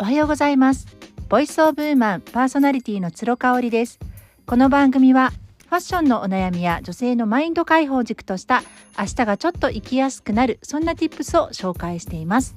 [0.00, 0.86] おはようございます。
[1.28, 3.98] ボイスオブウーマンパーソナリティの鶴香織です。
[4.46, 5.32] この番組は
[5.66, 8.62] ファッションのお悩みや女性のマインド解放軸とした
[8.96, 12.56] 明日がちょっと生きやすくなるそんな tips を紹介しています。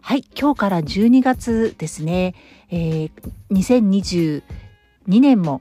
[0.00, 2.34] はい今日から12月ですね、
[2.70, 3.12] えー、
[3.50, 4.42] 2022
[5.20, 5.60] 年も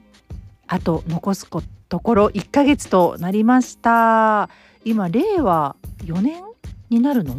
[0.68, 1.46] あと残す
[1.90, 4.50] ところ1ヶ月となりました。
[4.86, 6.42] 今令和4年
[6.90, 7.36] になるの？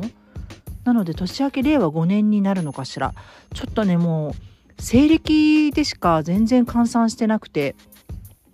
[0.84, 3.14] なので年明け令和5年になるのかしら
[3.54, 7.76] ちょっとねもう西暦でしか全然換算してなくて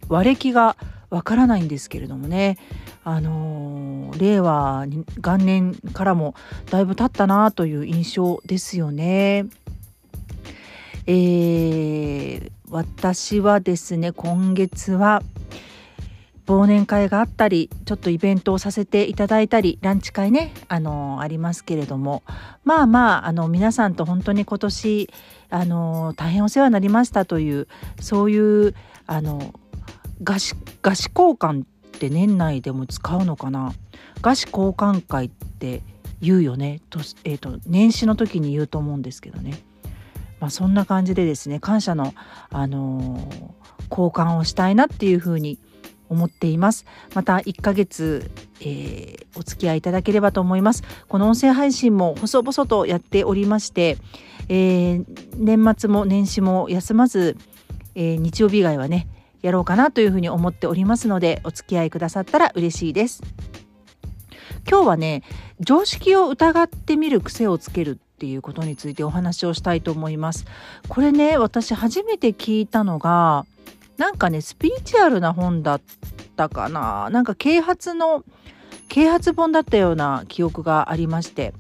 [0.09, 0.77] 和暦が
[1.11, 2.59] わからないんですけれどもね
[3.05, 6.35] あのー、令和元年からも
[6.71, 9.47] だいぶ経ったなという印象ですよね。
[11.07, 15.23] えー、私はですね今月は
[16.49, 22.23] 忘年会があったりちょっとイベントをさせていただいたりランチ会ねあのありますけれども。
[22.65, 25.11] まあまああの皆さんと本当に今年
[25.51, 27.69] あの大変お世話になりましたという
[28.01, 28.75] そういう
[29.07, 29.55] あの
[30.25, 31.67] 菓子菓子交換っ
[31.99, 33.73] て年内でも使うのかな。
[34.23, 35.83] 菓子交換会って
[36.21, 36.81] 言うよね。
[36.89, 39.63] と,、えーと、年始の時に言うと思うんですけどね。
[40.41, 42.15] まあ、そんな感じでですね感謝の、
[42.51, 43.31] あのー、
[43.91, 45.59] 交換をしたいなっていうふうに
[46.09, 46.87] 思っています。
[47.15, 50.83] また1ヶ月、えー、お付き合いいただければと思います。
[51.09, 53.99] この音声配信も細々とやっておりまして、
[54.49, 55.05] えー、
[55.37, 57.37] 年末も年始も休まず、
[57.95, 59.09] えー、日曜日以外はね
[59.43, 63.23] やろうかなというふうに思っておりますのでお付き合いくださったら嬉しいです。
[64.69, 65.23] 今日はね
[65.61, 70.45] 常識を疑ってみる癖をつけるっていうことについてお話をしたいと思います。
[70.89, 73.47] これね私初めて聞いたのが
[73.99, 75.81] なんかねスピリチュアルな本だっ
[76.37, 78.25] たかななんか啓発の
[78.89, 81.53] 啓発本だったような記憶がありまして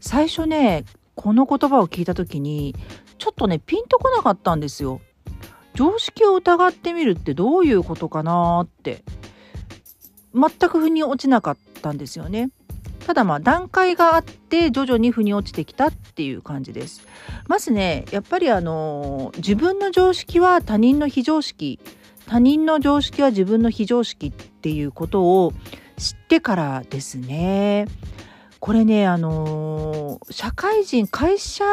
[0.00, 2.74] 最初ねこの言葉を聞いた時に
[3.18, 5.00] ちょっとねピンとこなかったんですよ。
[5.74, 9.02] 常識を疑ってみるってどういうことかなって
[10.32, 12.50] 全く腑に落ちなかったんですよね。
[13.06, 17.06] ただまあ段階があって徐々に腑に落ちてきたっていう感じです。
[17.48, 21.78] まずねやっぱりあの自分の常識は他人の非常識
[22.26, 25.52] 他人の常識は自分の非常識っていうことを
[25.98, 27.86] 知ってからですね。
[28.58, 31.64] これねあの社会人会社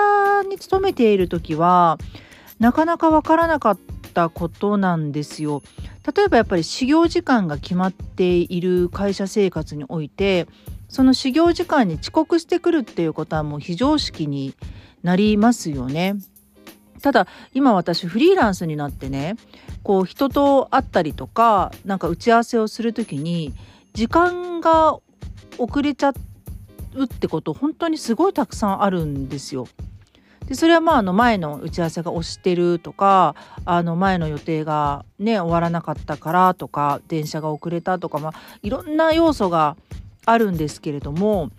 [0.49, 1.97] に勤めている時は
[2.59, 3.79] なかなかわからなかっ
[4.13, 5.63] たことなんですよ。
[6.15, 10.47] 例えばやっぱり始業時間が決まっている会社生活において
[10.91, 14.53] その始業時間に遅刻してくるっていうことはもう非常識に
[15.03, 16.17] なりますよね。
[17.01, 19.35] ただ今私フリーランスになってね
[19.83, 23.53] こう人と会ったりとかなんか打ち合わせをする時に
[23.93, 24.99] 時間が
[25.57, 26.13] 遅れちゃ
[26.93, 29.67] うってこと本当にすごいたくさんあるんですよ。
[30.45, 39.77] でそれはまああの前の打ち合わせが押してるとかあの前の予定がね終わらなかったからとか電車が遅れたとかまあいろんな要素が
[40.25, 41.51] あるんですけれども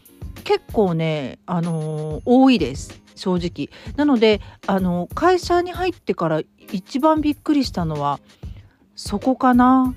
[0.44, 3.68] 結構ね、あのー、多いです正直。
[3.96, 6.42] なので、あの会社に入ってから
[6.72, 8.20] 一番びっくりしたのは
[8.96, 9.94] そこかな。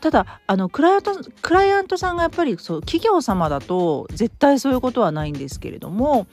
[0.00, 6.26] ただあのクライアントクライアントさんがやっぱりそう企業様だと絶対そういうことはないんですけれども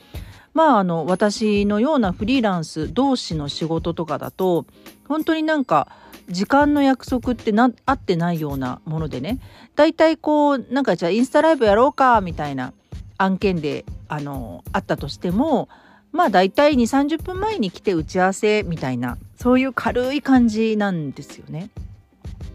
[0.52, 4.66] まああの私のようなフリーランス同士の仕事とかだと
[5.08, 5.88] 本当になんか
[6.32, 9.38] 時間の約束ってな合ってないようなものでね
[9.76, 12.72] 大体こうなんかじゃあインスタライブやろうかみたいな
[13.18, 15.68] 案件であのあったとしても
[16.10, 21.70] まあ大体2 3 0分前に来て打ち合わせみたいなそういう軽い感じなんですよね。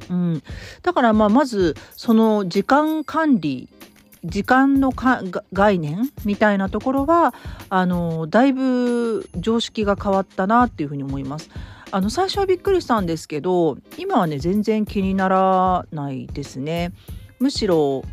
[0.10, 0.44] うん、
[0.84, 3.68] だからまあまずその時間管理
[4.24, 4.94] 時間の
[5.54, 7.34] 概念みたいなところは
[7.70, 11.50] あのだいぶ常識が変わったなっていうふうに思います。
[11.92, 16.92] あの最初はびっくりしたんですけど今はね全然気にならないですね。
[17.40, 18.04] むしろ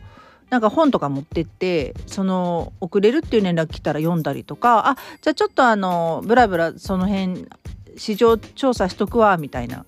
[0.51, 7.49] なんか本とか持ってってその遅れるっていう連絡来たら読んだりとかあじゃあちょっとあのブラブラその辺
[7.97, 9.85] 市場調査しとくわみたいな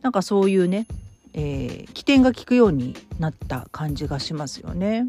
[0.00, 0.86] なんかそういうね、
[1.34, 5.06] えー、起点が効くようになった感じがしますよね。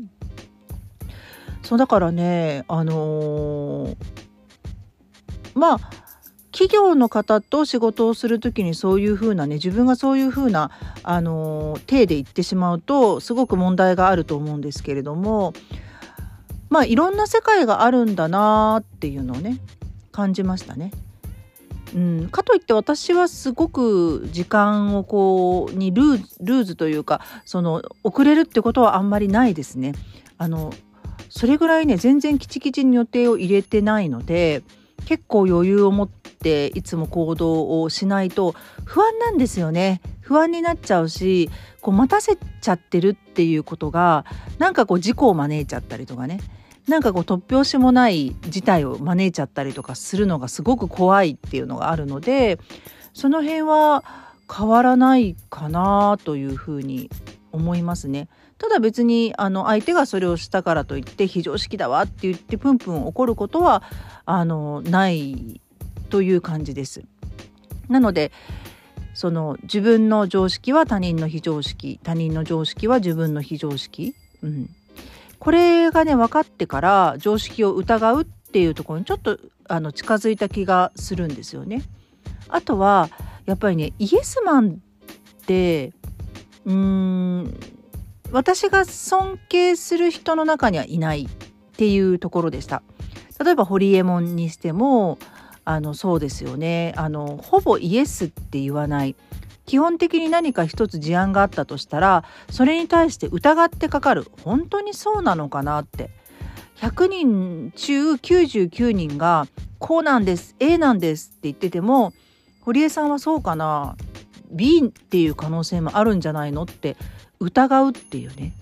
[1.64, 3.96] そうだからねあのー、
[5.54, 5.80] まあ
[6.52, 10.72] 企業の方と仕事をする時にそういうふうなね自分がそういうふうな
[11.04, 15.54] あの体で言ってしまうとすごく問題があると思うんですけれども
[16.70, 19.60] まあいろんな世界があるんだなっていうのをね
[20.12, 20.92] 感じましたね。
[21.94, 29.94] うん、かといって私はすごく時間をこうにルールーズというかその遅れるってことはあんまりないですね。
[30.38, 30.74] あの
[31.30, 34.64] それぐらいね全然きちきちに予定を入れてないので
[35.06, 41.52] 結構余裕を持ってっていつも行動をしないと不安なんですよね不安になっちゃうし
[41.82, 44.26] こう待たせちゃってるっていうことが
[44.58, 46.40] なんかこう事故を招いちゃったりとかね
[46.88, 52.58] なんかこう突拍子もない事態を招いちゃったりとかするのがすごく怖いっていうのがあるので
[53.14, 54.04] その辺は
[54.52, 57.10] 変わらないかなというふうに
[57.52, 58.28] 思いますね。
[58.58, 63.82] ただ別にあの相手がそれをしたからといって非常識だわって言ってプンプン怒ることは
[64.26, 65.62] あのない
[66.12, 67.04] という感じです。
[67.90, 68.32] なので
[69.14, 74.70] その自分の常識は他人の非常識他人の常識は自分の非常識、うん、
[75.40, 79.38] これがね分かってから常識を疑うっていうところにちょっと
[79.68, 81.82] あの近づいた気がするんですよね。
[82.48, 83.10] あとは
[83.46, 84.82] やっぱりねイエスマン
[85.42, 85.94] って
[86.66, 87.60] うーん
[88.32, 91.28] 私が尊敬する人の中にはいないっ
[91.76, 92.82] ていうところでした。
[93.44, 95.18] 例えばホリエモンにしても
[95.64, 96.94] あのそうですよね。
[96.98, 99.16] あのほぼイエスって言わない。
[99.66, 104.26] 基本的に何か一つ事案があったとしたらそれに対して疑ってかかる。
[104.44, 106.10] 本当にそうなのかなって。
[106.78, 109.48] 100人中99人が
[109.78, 112.12] こうなんです A なんですって言ってても
[112.62, 113.96] 堀江さんはそうかな。
[114.52, 116.98] B っていう可能性もあるんじゃないのって
[117.40, 118.54] 疑うっていうね。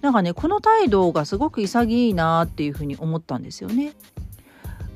[0.00, 3.92] なんかねこの態度がすごく潔いなっていうふうに思ったんですよね。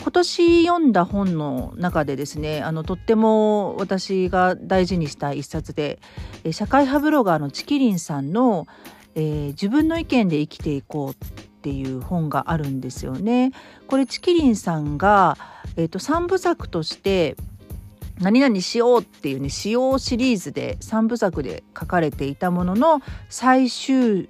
[0.05, 5.99] 今年読んだ本の中でですねあのとっても私が大事にした一冊で
[6.51, 8.67] 社会派ブロガーのチキリンさんの、
[9.15, 13.53] えー、自分の意見で生きていこうっていう本があるんですよね。
[13.87, 15.39] これチキリンさんが、
[15.79, 17.35] えーと、3部作として
[18.21, 24.29] 何々しようっていうね使用シリーズで3部作で書かれていたものの最終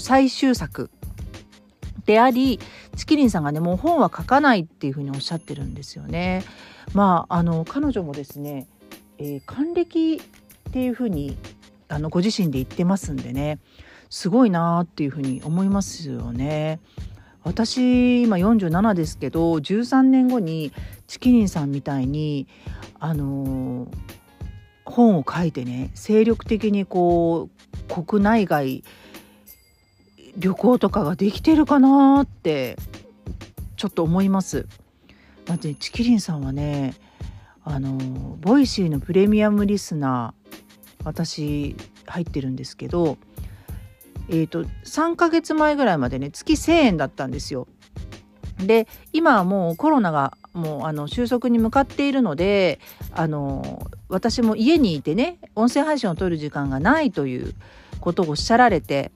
[0.00, 0.90] 最終作
[2.06, 2.58] であり
[2.96, 6.42] チキリンさんがねもう本は書かないっていうふうにおっしゃってるんですよね。
[6.94, 8.66] まああの彼女もですね、
[9.18, 11.36] えー、還暦っていうふうに
[11.88, 13.58] あのご自身で言ってますんでね
[14.10, 16.80] すごいなっていうふうに思いますよね。
[17.44, 20.72] 私今47ですけど13年後に
[21.08, 22.46] ちきりんさんみたいに
[23.00, 23.88] あのー、
[24.84, 27.48] 本を書いてね精力的にこ
[27.98, 28.84] う国内外
[30.36, 32.76] 旅行とかができてるかなって
[33.76, 34.66] ちょっと思います。
[35.44, 36.94] だってちきりんさんはね
[37.64, 37.98] あの
[38.40, 41.76] Voicy のプレミアムリスナー私
[42.06, 43.18] 入ってるんですけど
[44.28, 47.66] えーと、3ヶ月前ぐらいまでね月1,000円だったんですよ。
[48.58, 52.78] で今はもうコロナがもうあの収束に向かっているので
[53.12, 57.54] あの私も家にいてね音声配信を取る時間がないという
[58.00, 59.10] ことをおっしゃられて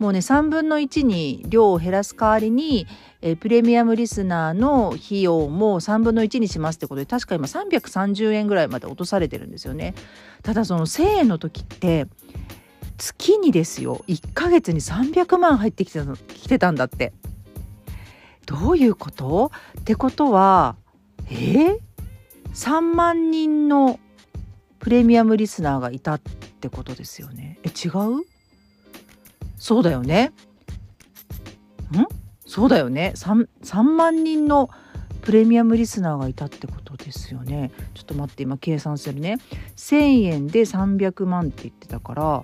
[0.00, 2.86] もうね3分の1に量を減らす代わりに
[3.20, 9.94] えプレミアムリスナーの費用も3分の1にしますってことで確か今330円ぐらいまで落とされてるんですよね。
[10.42, 12.06] ただその1,000円の時って
[12.96, 17.12] 月にですよ1ヶ月に300万入ってきてきてたんだって。
[18.46, 19.52] どういうこと？
[19.80, 20.76] ってことは
[21.28, 21.78] えー、
[22.52, 24.00] 3万人の
[24.80, 27.58] プレミアムリスナーがいたってことですよね。
[27.62, 28.24] え違う？
[29.60, 30.32] そうだよね。
[31.92, 32.06] ん？
[32.46, 33.12] そうだよね。
[33.14, 34.70] 3, 3万人の
[35.20, 37.70] プレミアムリスナーがいたってことですよね。
[37.92, 39.36] ちょっと待って今計算するね。
[39.76, 42.42] 1,000円で300万って言ってたから。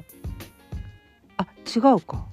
[1.39, 2.27] あ違うか。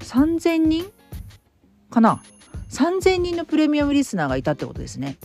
[0.00, 0.90] 3000人
[1.88, 2.20] かな。
[2.70, 5.18] 3000人のプレミアムリスナーがいたってことですね。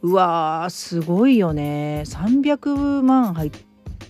[0.00, 2.02] うわーすごいよね。
[2.06, 3.50] 300万入っ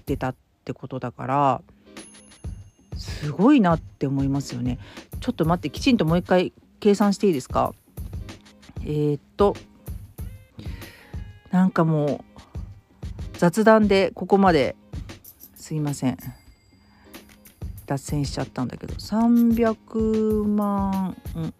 [0.06, 1.62] てたっってことだから
[2.96, 4.78] すごいなって思いますよね。
[5.20, 7.74] ちょっと待ってきちんともう一回計算していいですか？
[8.82, 9.56] えー、っと
[11.50, 12.24] なんかもう
[13.38, 14.76] 雑談でここまで
[15.56, 16.16] すいません。
[17.86, 21.54] 脱線しちゃったんだけど300万うん。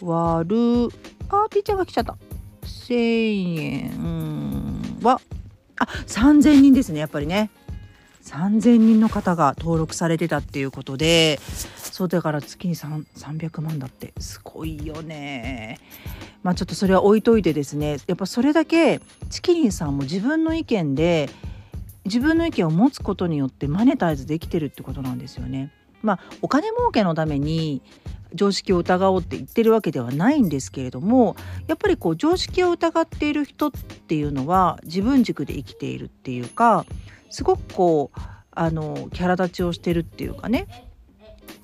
[0.00, 0.56] 割る
[1.28, 2.16] あーピーちゃんが来ちゃった。
[2.62, 5.20] 1000円は
[5.84, 7.50] あ3000人ですねやっぱりね
[8.24, 11.38] 3000人の方が登録されてたっていうことで
[11.76, 15.78] そうだから月に300万だってすごいよね
[16.42, 19.00] まあちょっとそれは置いといてですねやっぱそれだけ
[19.30, 21.28] チキリンさんも自分の意見で
[22.04, 25.72] 自分の意見を持つことによってマネタイズできてるってことなんですよね。
[26.02, 27.80] まあお金儲けのために
[28.34, 31.36] 常識を疑おうって言ってるわけではないんですけれども
[31.66, 36.84] やっぱりこう常識を疑っている人っていうのは自分軸で生きているっていうか
[37.30, 40.66] すごくこうあのキャラ立ちをしてるっていうかね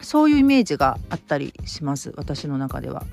[0.01, 3.05] そういうイメージがあったりします私の中では。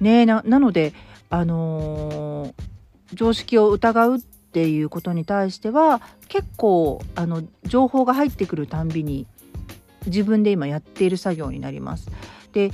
[0.00, 0.92] ねなので
[1.30, 2.52] あのー、
[3.14, 9.26] 常識を疑うっていうことに対しては結構あの情報が入ってくるたんびに
[10.06, 12.10] 自分で今やっている作業になります。
[12.54, 12.70] で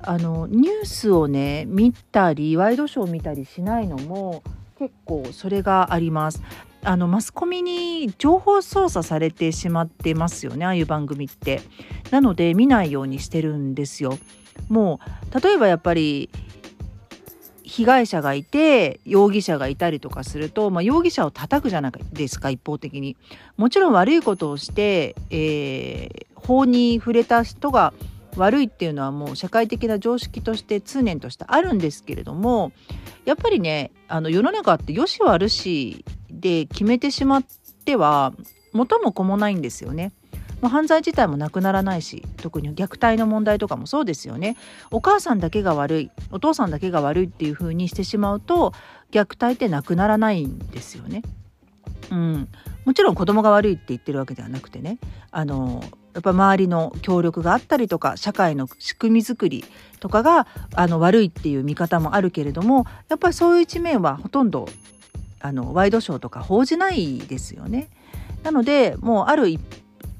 [0.00, 4.42] あのニュースをね見たりワイドショーを見たりしないのも
[4.78, 6.42] 結構それがあります。
[6.86, 11.62] あのマスコミに情報操作されてしまってますよねああいう番組って。
[12.10, 14.18] なので見ないようにしてるんですよ。
[14.68, 15.00] も
[15.34, 16.28] う例えばやっぱり
[17.62, 23.16] 被害者がいて容疑者がいたりとかすると、まあ、容疑者を叩くじゃないですか一方的に。
[23.56, 27.94] もちろん悪いことをして、えー、法に触れた人が
[28.36, 32.72] 悪いっていうのはもう社会的な常識として通念としてあるんですけれども
[33.24, 37.44] やっぱりねあの世の中って良し悪しで決めてしまっ
[37.84, 38.32] ては
[38.72, 40.12] 元も子もないんですよね。
[40.60, 44.56] もう犯罪自体もなくならないし特に虐待の問題とかもそうですよね
[44.90, 48.72] お母さんだけが悪いお父さんだけが悪いっていう風にしてしまうと
[49.10, 51.22] 虐待ってなくならないんですよね。
[52.10, 52.48] うん、
[52.86, 54.98] もちろん子供が悪いって言ってるわけではなくてね
[55.30, 55.84] あの
[56.14, 59.64] やっぱ周りの協力があったりとか社会の仕組み作り
[60.00, 64.68] とかがあの悪いっていう見方もあるけれどもやっぱりそういう一面はほとんど
[65.40, 67.88] あのワイドショーとか報じないですよね。
[68.44, 69.48] なのでもうある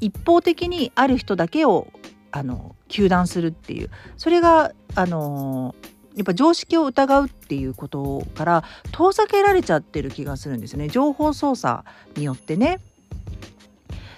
[0.00, 1.86] 一方的にある人だけを
[2.30, 5.74] あの糾弾するっていうそれがあの
[6.16, 11.84] やっぱ常識を疑うっていうことから遠ざけられちゃってる気がするんですね情報操作
[12.16, 12.80] によってね。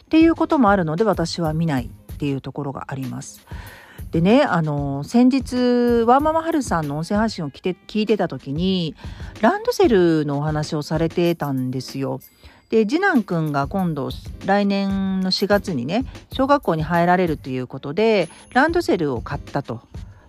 [0.07, 3.47] っていうこともあるので私は見ないっていうところがあります。
[4.13, 5.55] でねあの先日
[6.07, 8.95] ワーママハルさんの音声発信を聞いてた時に
[9.41, 12.21] ランドセルのお話をされてたんですよ。
[12.71, 14.11] で次男くんが今度
[14.45, 19.83] 来年の4月にね小学校に入られるということでランドセルを買ったと。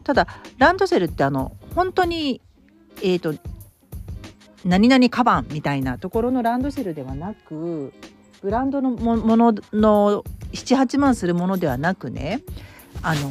[0.03, 2.41] ただランドセルってあの本当に
[3.03, 3.35] えっ、ー、と
[4.65, 7.93] 何々カバンみたいなところのランドセルではなく
[8.41, 12.41] ブランドのものの78万するものではなくね
[13.01, 13.29] あの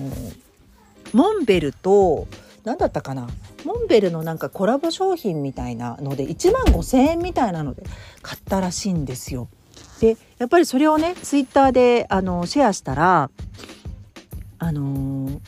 [1.12, 2.26] モンベルと
[2.64, 3.28] 何だったかな？
[3.64, 7.84] モンベルのなんかコラボ商品みたいなので1万5,000円みたいなので
[8.22, 9.48] 買ったらしいんですよ。
[10.00, 13.30] でやっぱりそれをねツイッターであのシェアしたら
[14.58, 15.40] あのー、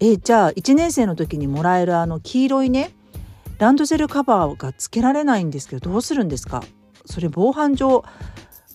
[0.00, 2.90] えじゃあ1年生の時にもらえるあの黄色いね
[3.58, 6.62] ランドセルカバーが付けられないんですけどどうするんですか？
[7.06, 8.04] それ防犯上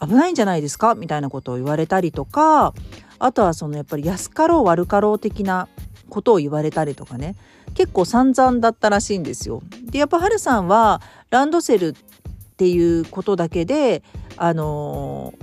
[0.01, 0.95] 危ないんじゃないですか？
[0.95, 2.73] みたいなことを言われたりとか
[3.19, 5.67] あとはそのやっぱり安かろう悪かろう的な
[6.09, 7.35] ことを言われたりとかね。
[7.75, 9.61] 結構散々だったらしいんですよ。
[9.83, 11.93] でやっぱハルさんはランドセルっ
[12.57, 14.01] ていうことだけで
[14.37, 15.35] あの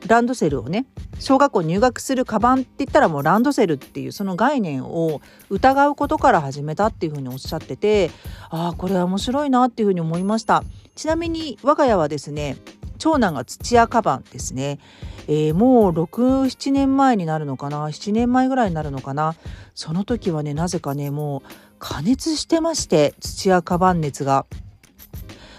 [0.00, 0.86] ー、ランドセルをね
[1.18, 5.20] 小学校入学するカバンって言ったらもうランドセルっていうその概念を
[5.50, 8.10] 疑うことから始めたっていうふうにおっしゃってて
[8.48, 10.64] ああこれは面白いなっていうふうに思いました。
[10.94, 12.56] ちなみに我が家はですね
[12.98, 14.78] 長男が土屋カバンですね。
[15.26, 19.34] えー、もう67年前になるのかな？7年前ぐらいになるのかな？
[19.74, 24.46] その時はねなぜかねもう加熱してまして土屋カバン熱が。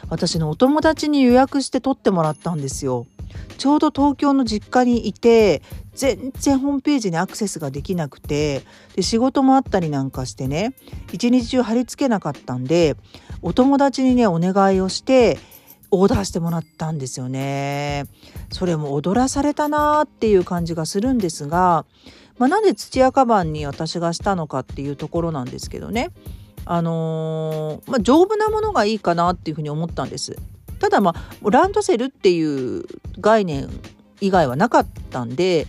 [0.09, 3.05] 私のお友達に予約して取ってもらったんですよ。
[3.59, 5.61] ちょうど東京の実家にいて
[5.93, 8.63] 全然ホームページにアクセスができなくて
[8.95, 10.73] で仕事もあったりなんかしてね
[11.11, 12.95] 一日中貼り付けなかったんで
[13.41, 15.37] お友達にねお願いをして
[15.91, 18.05] オーダーしてもらったんですよね。
[18.51, 21.85] それも踊らされたなーっていう感じがするんですが、
[22.37, 26.11] まあ、なんで土屋カバンに私がしたのかっていうところなんですけどね。
[26.65, 30.37] あのー、まあ、丈夫なものがいいかなっていうふうに思ったんです。
[30.79, 32.41] ただまあランドセルってい
[32.79, 32.85] う
[33.19, 33.69] 概念
[34.21, 35.67] 以外はなかったんで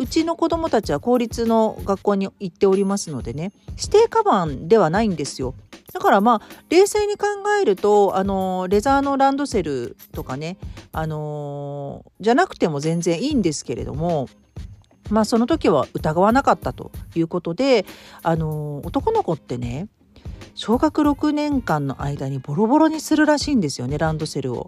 [0.00, 5.54] うちの子供たちは公立の学校に行っておりますのでね指定カバンではないんですよ。
[5.92, 7.26] だからまあ冷静に考
[7.60, 10.56] えるとあのレザーのランドセルとかね
[10.92, 14.28] あのじゃなくても全然いいんですけれども
[15.10, 17.84] まあその時は疑わなかったということで
[18.22, 19.88] あの男の子ってね
[20.54, 24.66] 小学6年間の間にボロボロにするらしいんですよねランドセルを。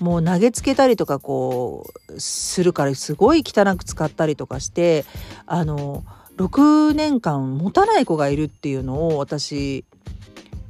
[0.00, 5.04] もう投げつけたりとかこうするからすごい汚く使ったりとかして
[5.46, 6.04] あの
[6.36, 9.84] 6年間持たない子がいるっていうのを私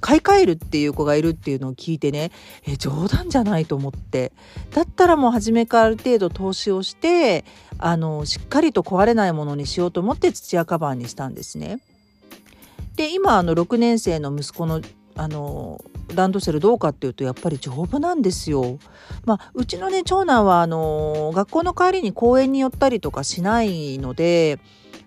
[0.00, 2.30] 買い替えるっていう子がいるっていうのを聞いてね
[2.66, 4.32] え冗談じゃないと思って
[4.72, 7.44] だったらもう初めからある程度投資をして
[7.78, 11.80] あのしっかりと壊れないものにしようと思って土屋カバーにしたんですね。
[12.96, 14.80] で今あの6年生の息子の
[15.14, 15.80] あの
[16.14, 18.78] ランドセルどうかっていうとやっぱり丈夫なんですよ。
[19.24, 24.58] まあ、うちのね長男はあの学校の帰りに公園に寄ったりとかしないので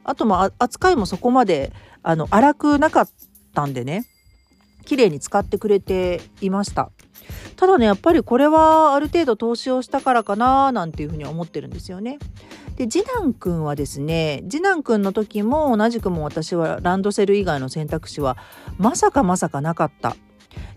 [0.04, 3.10] あとまあ扱いもそこまであの荒くなかっ
[3.54, 4.06] たんでね
[4.86, 6.92] 綺麗に使ってくれていました。
[7.56, 12.18] ただねやっぱりこれはある程度投資をしたからかななんていうふうに思ってるんですよね。
[12.76, 18.38] で次男くんはですね次男くんの時も同じくも私はランドセル以外の選択肢は
[18.78, 20.16] まさかまさかなかった。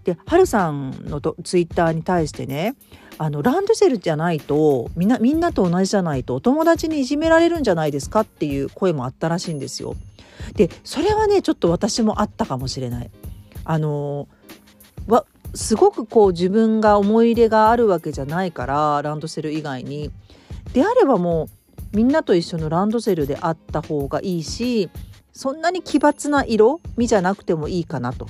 [0.04, 2.76] ではるさんのとツイッターに対してね
[3.16, 9.94] あのランドセルじゃないとみんなみんなと同じじゃないとお友達にいじめられるんじゃないですかっていう声もあったらしいんですよ。
[10.54, 13.10] でそれはねちょっと私もあったかもしれない。
[13.64, 14.28] あの
[15.06, 20.10] わすごくこう自分が思い入れがあるわけじゃないからランドセル以外に。
[20.72, 21.48] であればも
[21.92, 24.90] うみんなと一緒のランドセルであった方がいいし
[25.32, 28.28] そんなに奇抜な色味じゃなくてもいいかなと。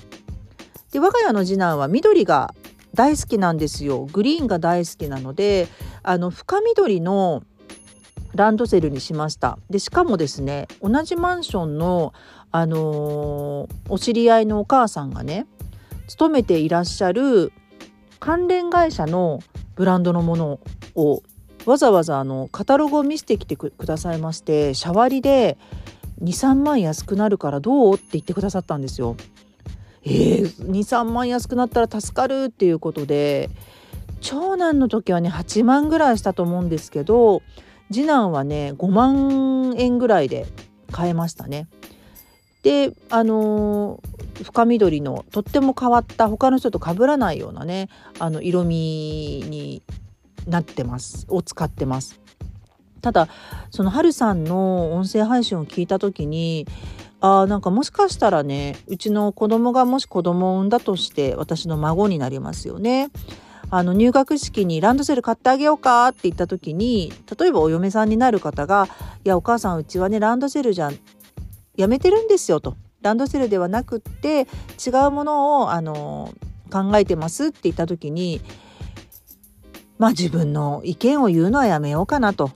[0.95, 2.55] で我が家の次男は緑が
[2.95, 4.07] 大好きなんですよ。
[4.13, 5.67] グリーンが大好きなので
[6.05, 7.43] あの深緑の
[8.37, 9.59] ランドセルにしました。
[9.69, 12.15] でしかもですね同じマンションの、
[12.53, 15.49] あのー、お知り合いのお母さんがね
[16.07, 17.53] 勤めていらっしゃる
[18.21, 19.41] 関連会社の
[19.75, 20.61] ブランドのもの
[20.95, 21.25] を
[21.67, 25.59] わざわざあのカタログを見せてきてくださいましてシャワリで
[26.23, 27.95] 23万安くなるからどう？
[27.97, 29.17] って言ってくださったんですよ。
[30.05, 33.51] えー、23万安くなったら助かるっていうことで
[34.21, 37.43] 長男の時はね8万ぐらいしたと思うんですけど
[37.91, 40.47] 次男はね5万円ぐらいで
[40.91, 41.69] 買えましたね。
[42.63, 49.83] であのー、深緑のとっても変わった他の人と被らないようなねあの色味に
[50.47, 52.21] なってますを使ってます。
[53.03, 53.29] ただ
[53.71, 56.67] そのはるさんの音声配信を聞いた時に
[57.27, 63.09] あなんかもしかしたらねうちの子供がもし子供を産んだとして私の孫になりますよね。
[63.71, 68.89] あの入学式にランドセル買ってあげようかって言った時に例えばお嫁さんになる方が
[69.25, 70.91] 「いやお母さんうちはねランドセルじゃ
[71.77, 72.77] やめてるんですよ」と。
[73.01, 74.47] ランドセルではなくって
[74.87, 76.31] 違うものをあの
[76.71, 78.43] 考えてますって言った時に
[79.99, 82.51] まあ自分の意見を言うのはやめようかなと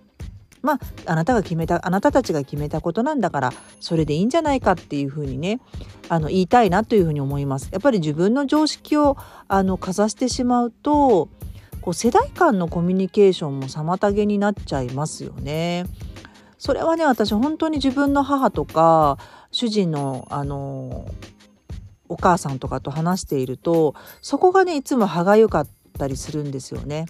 [0.62, 5.60] まああなたが決めたあなたたちが決めたことなんだからそれでいいんじゃないかっていうふうにね
[6.08, 7.68] あの言いたいなというふうに思います。
[7.72, 9.16] やっぱり自分の常識を
[9.48, 11.28] あのかざしてしまうと
[11.80, 15.86] こう世代間のコミュニケーションも妨げになっちゃいますよね。
[16.58, 19.18] それはね私本当に自分の母とか
[19.52, 21.06] 主人のあの
[22.08, 25.68] お母さんとかと話しているとそこがねいつも歯がゆかっ
[25.98, 27.06] たりするんですよね。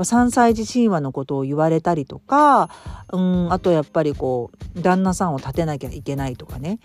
[0.00, 2.70] ぱ3歳児神話のことを言われたりとか
[3.12, 6.80] うんあとやっぱりこう旦那さんを立てなきゃいけないとかね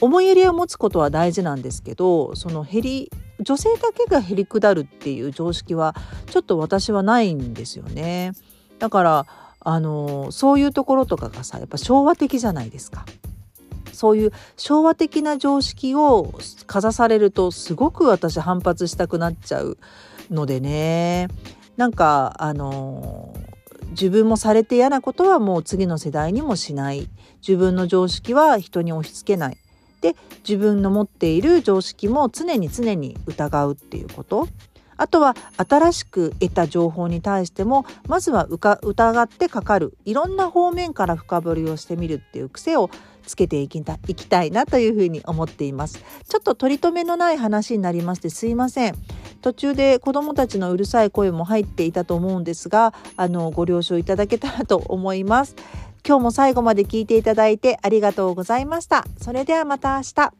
[0.00, 3.10] 思いやりを持つことは大事なんですけどその減り
[3.40, 5.94] 女性だけが減り下るっていう常識は
[6.26, 8.32] ちょっと私はないんですよね。
[8.78, 9.26] だから
[9.60, 13.04] あのそういうところとかがさやっぱ昭和的じゃないですか。
[13.92, 16.32] そういう昭和的な常識を
[16.66, 19.78] かざされるとすごく私反発したくなっちゃう
[20.30, 21.28] のでね
[21.76, 23.34] なんかあの
[23.90, 27.08] 自分もされて嫌なことはもう次の世代にもしない。
[27.46, 29.58] 自分の常識は人に押し付けない。
[30.00, 34.48] で自分の持っている常識も常に常に疑うっていうこと。
[34.96, 39.96] あとは新しく得た情報に対してもまずは疑ってかかる。
[40.04, 42.90] いろんな方面から深掘りをしてみるっていう癖を
[43.22, 46.02] つけていきたいきたいなというふうに思っています。
[46.28, 48.94] ちょっと取り留めのない話になりましてすいません。
[49.40, 55.56] 途中で子どもたちのうるさい声も入っていたと思うんですがあのご了承いただけたらと思います。
[56.06, 59.04] 今日も最後まで聞いていただいてありがとうございました。
[59.20, 60.32] それではまた明日。